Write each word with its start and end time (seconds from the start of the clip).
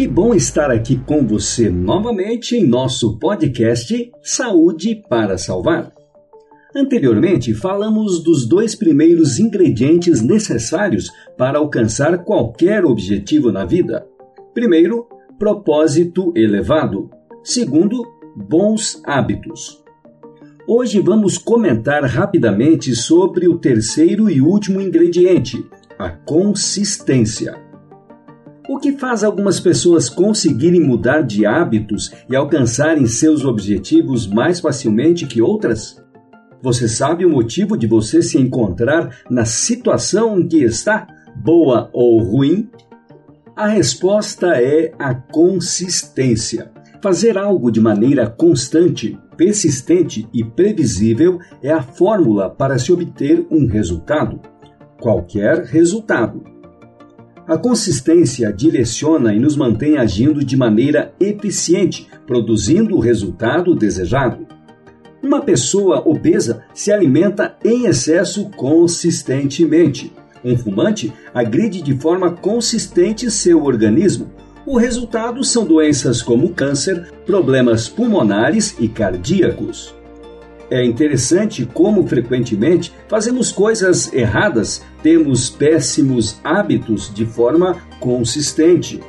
Que 0.00 0.08
bom 0.08 0.32
estar 0.32 0.70
aqui 0.70 0.96
com 0.96 1.26
você 1.26 1.68
novamente 1.68 2.56
em 2.56 2.66
nosso 2.66 3.18
podcast 3.18 4.10
Saúde 4.22 4.94
para 5.10 5.36
Salvar. 5.36 5.92
Anteriormente, 6.74 7.52
falamos 7.52 8.24
dos 8.24 8.48
dois 8.48 8.74
primeiros 8.74 9.38
ingredientes 9.38 10.22
necessários 10.22 11.10
para 11.36 11.58
alcançar 11.58 12.24
qualquer 12.24 12.82
objetivo 12.82 13.52
na 13.52 13.66
vida. 13.66 14.06
Primeiro, 14.54 15.06
propósito 15.38 16.32
elevado. 16.34 17.10
Segundo, 17.44 18.02
bons 18.34 19.02
hábitos. 19.04 19.84
Hoje 20.66 20.98
vamos 20.98 21.36
comentar 21.36 22.02
rapidamente 22.04 22.96
sobre 22.96 23.46
o 23.48 23.58
terceiro 23.58 24.30
e 24.30 24.40
último 24.40 24.80
ingrediente, 24.80 25.62
a 25.98 26.08
consistência. 26.08 27.68
O 28.72 28.78
que 28.78 28.92
faz 28.92 29.24
algumas 29.24 29.58
pessoas 29.58 30.08
conseguirem 30.08 30.80
mudar 30.80 31.22
de 31.22 31.44
hábitos 31.44 32.12
e 32.30 32.36
alcançarem 32.36 33.04
seus 33.04 33.44
objetivos 33.44 34.28
mais 34.28 34.60
facilmente 34.60 35.26
que 35.26 35.42
outras? 35.42 36.00
Você 36.62 36.86
sabe 36.86 37.26
o 37.26 37.28
motivo 37.28 37.76
de 37.76 37.88
você 37.88 38.22
se 38.22 38.38
encontrar 38.38 39.22
na 39.28 39.44
situação 39.44 40.38
em 40.38 40.46
que 40.46 40.58
está, 40.58 41.08
boa 41.34 41.90
ou 41.92 42.22
ruim? 42.22 42.70
A 43.56 43.66
resposta 43.66 44.54
é 44.62 44.92
a 44.96 45.16
consistência. 45.16 46.70
Fazer 47.02 47.36
algo 47.36 47.72
de 47.72 47.80
maneira 47.80 48.30
constante, 48.30 49.18
persistente 49.36 50.28
e 50.32 50.44
previsível 50.44 51.40
é 51.60 51.72
a 51.72 51.82
fórmula 51.82 52.48
para 52.48 52.78
se 52.78 52.92
obter 52.92 53.44
um 53.50 53.66
resultado. 53.66 54.40
Qualquer 55.00 55.64
resultado. 55.64 56.59
A 57.50 57.58
consistência 57.58 58.52
direciona 58.52 59.34
e 59.34 59.40
nos 59.40 59.56
mantém 59.56 59.98
agindo 59.98 60.44
de 60.44 60.56
maneira 60.56 61.12
eficiente, 61.18 62.06
produzindo 62.24 62.94
o 62.94 63.00
resultado 63.00 63.74
desejado. 63.74 64.46
Uma 65.20 65.40
pessoa 65.40 66.00
obesa 66.08 66.62
se 66.72 66.92
alimenta 66.92 67.56
em 67.64 67.86
excesso 67.86 68.48
consistentemente. 68.50 70.12
Um 70.44 70.56
fumante 70.56 71.12
agride 71.34 71.82
de 71.82 71.98
forma 71.98 72.30
consistente 72.30 73.28
seu 73.32 73.64
organismo. 73.64 74.30
O 74.64 74.78
resultado 74.78 75.42
são 75.42 75.64
doenças 75.64 76.22
como 76.22 76.50
câncer, 76.50 77.10
problemas 77.26 77.88
pulmonares 77.88 78.76
e 78.78 78.86
cardíacos. 78.86 79.92
É 80.70 80.84
interessante 80.84 81.66
como 81.66 82.06
frequentemente 82.06 82.92
fazemos 83.08 83.50
coisas 83.50 84.12
erradas, 84.12 84.84
temos 85.02 85.50
péssimos 85.50 86.38
hábitos 86.44 87.12
de 87.12 87.26
forma 87.26 87.76
consistente. 87.98 89.00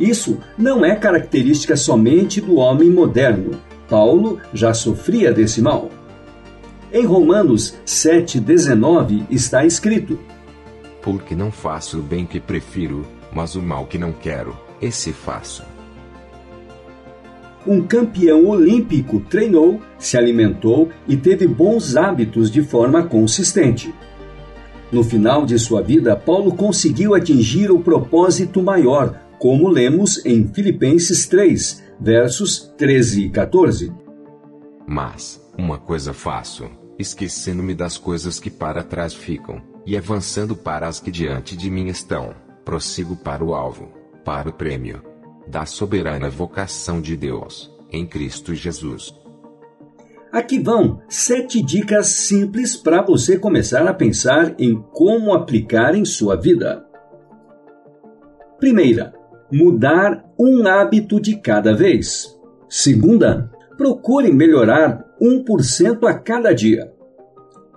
Isso 0.00 0.38
não 0.58 0.84
é 0.84 0.96
característica 0.96 1.76
somente 1.76 2.40
do 2.40 2.56
homem 2.56 2.90
moderno. 2.90 3.60
Paulo 3.88 4.40
já 4.52 4.74
sofria 4.74 5.32
desse 5.32 5.62
mal. 5.62 5.88
Em 6.92 7.06
Romanos 7.06 7.76
7,19 7.86 9.24
está 9.30 9.64
escrito: 9.64 10.18
Porque 11.00 11.36
não 11.36 11.52
faço 11.52 12.00
o 12.00 12.02
bem 12.02 12.26
que 12.26 12.40
prefiro, 12.40 13.06
mas 13.32 13.54
o 13.54 13.62
mal 13.62 13.86
que 13.86 13.98
não 13.98 14.12
quero, 14.12 14.56
esse 14.80 15.12
faço 15.12 15.71
um 17.66 17.82
campeão 17.82 18.46
olímpico 18.46 19.20
treinou, 19.20 19.80
se 19.98 20.16
alimentou 20.16 20.88
e 21.06 21.16
teve 21.16 21.46
bons 21.46 21.96
hábitos 21.96 22.50
de 22.50 22.62
forma 22.62 23.04
consistente. 23.04 23.94
No 24.90 25.02
final 25.02 25.46
de 25.46 25.58
sua 25.58 25.82
vida, 25.82 26.14
Paulo 26.16 26.54
conseguiu 26.54 27.14
atingir 27.14 27.70
o 27.70 27.80
propósito 27.80 28.62
maior, 28.62 29.18
como 29.38 29.68
lemos 29.68 30.24
em 30.26 30.46
Filipenses 30.48 31.26
3, 31.26 31.82
versos 32.00 32.72
13 32.76 33.24
e 33.24 33.30
14. 33.30 33.92
Mas, 34.86 35.40
uma 35.56 35.78
coisa 35.78 36.12
faço, 36.12 36.68
esquecendo-me 36.98 37.74
das 37.74 37.96
coisas 37.96 38.38
que 38.38 38.50
para 38.50 38.82
trás 38.82 39.14
ficam, 39.14 39.62
e 39.86 39.96
avançando 39.96 40.54
para 40.54 40.86
as 40.86 41.00
que 41.00 41.10
diante 41.10 41.56
de 41.56 41.70
mim 41.70 41.86
estão, 41.86 42.34
prossigo 42.64 43.16
para 43.16 43.42
o 43.42 43.54
alvo, 43.54 43.88
para 44.24 44.48
o 44.48 44.52
prêmio 44.52 45.11
da 45.46 45.66
soberana 45.66 46.28
vocação 46.28 47.00
de 47.00 47.16
Deus, 47.16 47.70
em 47.90 48.06
Cristo 48.06 48.54
Jesus. 48.54 49.14
Aqui 50.32 50.58
vão 50.58 51.02
sete 51.08 51.62
dicas 51.62 52.06
simples 52.06 52.74
para 52.74 53.02
você 53.02 53.38
começar 53.38 53.86
a 53.86 53.92
pensar 53.92 54.54
em 54.58 54.80
como 54.92 55.34
aplicar 55.34 55.94
em 55.94 56.06
sua 56.06 56.36
vida. 56.36 56.86
Primeira, 58.58 59.12
mudar 59.52 60.24
um 60.38 60.66
hábito 60.66 61.20
de 61.20 61.36
cada 61.36 61.74
vez. 61.74 62.34
Segunda, 62.66 63.50
procure 63.76 64.32
melhorar 64.32 65.04
1% 65.20 66.08
a 66.08 66.14
cada 66.14 66.54
dia. 66.54 66.90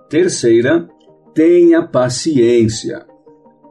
Terceira, 0.08 0.88
tenha 1.34 1.86
paciência. 1.86 3.04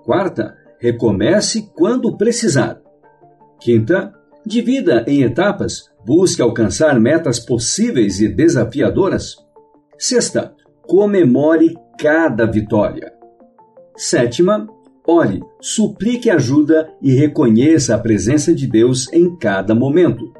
Quarta, 0.03 0.55
recomece 0.79 1.71
quando 1.75 2.15
precisar. 2.15 2.84
Quinta, 3.65 4.13
divida 4.45 5.03
em 5.07 5.23
etapas, 5.23 5.89
busque 6.05 6.39
alcançar 6.39 6.99
metas 6.99 7.39
possíveis 7.39 8.21
e 8.21 8.27
desafiadoras. 8.27 9.37
Sexta, 9.97 10.53
comemore 10.83 11.75
cada 11.97 12.45
vitória. 12.45 13.11
Sétima, 13.97 14.67
ore, 15.03 15.41
suplique 15.59 16.29
ajuda 16.29 16.93
e 17.01 17.15
reconheça 17.15 17.95
a 17.95 17.97
presença 17.97 18.53
de 18.53 18.67
Deus 18.67 19.11
em 19.11 19.35
cada 19.35 19.73
momento. 19.73 20.31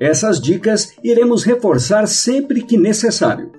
Essas 0.00 0.40
dicas 0.40 0.94
iremos 1.04 1.44
reforçar 1.44 2.08
sempre 2.08 2.62
que 2.62 2.78
necessário. 2.78 3.52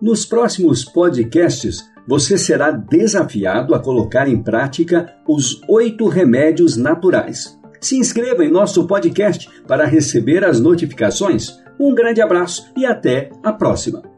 Nos 0.00 0.24
próximos 0.24 0.84
podcasts, 0.84 1.82
você 2.08 2.38
será 2.38 2.70
desafiado 2.70 3.74
a 3.74 3.78
colocar 3.78 4.26
em 4.26 4.42
prática 4.42 5.14
os 5.28 5.60
oito 5.68 6.08
remédios 6.08 6.74
naturais. 6.74 7.58
Se 7.82 7.98
inscreva 7.98 8.42
em 8.42 8.50
nosso 8.50 8.86
podcast 8.86 9.46
para 9.66 9.84
receber 9.84 10.42
as 10.42 10.58
notificações. 10.58 11.60
Um 11.78 11.94
grande 11.94 12.22
abraço 12.22 12.72
e 12.74 12.86
até 12.86 13.30
a 13.44 13.52
próxima! 13.52 14.17